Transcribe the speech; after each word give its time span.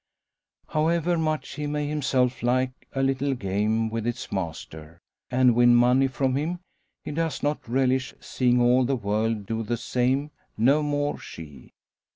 However 0.69 1.15
much 1.15 1.53
he 1.53 1.67
may 1.67 1.87
himself 1.87 2.41
like 2.41 2.87
a 2.95 3.03
little 3.03 3.35
game 3.35 3.87
with 3.87 4.07
its 4.07 4.31
master, 4.31 4.97
and 5.29 5.53
win 5.53 5.75
money 5.75 6.07
from 6.07 6.35
him, 6.35 6.57
he 7.03 7.11
does 7.11 7.43
not 7.43 7.69
relish 7.69 8.15
seeing 8.19 8.59
all 8.59 8.83
the 8.83 8.95
world 8.95 9.45
do 9.45 9.61
the 9.61 9.77
same; 9.77 10.31
no 10.57 10.81
more 10.81 11.19
she. 11.19 11.71